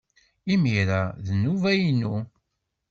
Imir-a, 0.53 1.01
d 1.25 1.27
nnuba-inu. 1.33 2.15